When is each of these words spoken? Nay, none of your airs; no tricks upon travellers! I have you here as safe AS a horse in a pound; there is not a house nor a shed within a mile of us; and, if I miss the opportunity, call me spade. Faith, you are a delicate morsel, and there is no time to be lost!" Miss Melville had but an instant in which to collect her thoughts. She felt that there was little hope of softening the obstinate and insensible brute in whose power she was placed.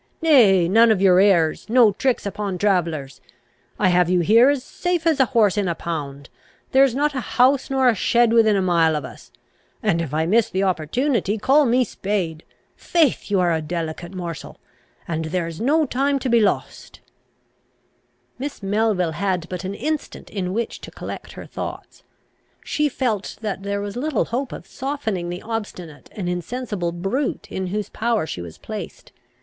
Nay, 0.19 0.67
none 0.67 0.89
of 0.89 0.99
your 0.99 1.19
airs; 1.19 1.69
no 1.69 1.91
tricks 1.91 2.25
upon 2.25 2.57
travellers! 2.57 3.21
I 3.77 3.89
have 3.89 4.09
you 4.09 4.21
here 4.21 4.49
as 4.49 4.63
safe 4.63 5.05
AS 5.05 5.19
a 5.19 5.25
horse 5.25 5.59
in 5.59 5.67
a 5.67 5.75
pound; 5.75 6.27
there 6.71 6.83
is 6.83 6.95
not 6.95 7.13
a 7.13 7.19
house 7.21 7.69
nor 7.69 7.87
a 7.87 7.93
shed 7.93 8.33
within 8.33 8.55
a 8.55 8.63
mile 8.63 8.95
of 8.95 9.05
us; 9.05 9.31
and, 9.83 10.01
if 10.01 10.11
I 10.11 10.25
miss 10.25 10.49
the 10.49 10.63
opportunity, 10.63 11.37
call 11.37 11.67
me 11.67 11.83
spade. 11.83 12.43
Faith, 12.75 13.29
you 13.29 13.39
are 13.41 13.53
a 13.53 13.61
delicate 13.61 14.11
morsel, 14.11 14.57
and 15.07 15.25
there 15.25 15.45
is 15.45 15.61
no 15.61 15.85
time 15.85 16.17
to 16.17 16.29
be 16.29 16.39
lost!" 16.39 16.99
Miss 18.39 18.63
Melville 18.63 19.11
had 19.11 19.47
but 19.49 19.63
an 19.63 19.75
instant 19.75 20.31
in 20.31 20.51
which 20.51 20.81
to 20.81 20.89
collect 20.89 21.33
her 21.33 21.45
thoughts. 21.45 22.01
She 22.63 22.89
felt 22.89 23.37
that 23.41 23.61
there 23.61 23.81
was 23.81 23.95
little 23.95 24.25
hope 24.25 24.51
of 24.51 24.65
softening 24.65 25.29
the 25.29 25.43
obstinate 25.43 26.09
and 26.13 26.27
insensible 26.27 26.91
brute 26.91 27.51
in 27.51 27.67
whose 27.67 27.89
power 27.89 28.25
she 28.25 28.41
was 28.41 28.57
placed. 28.57 29.11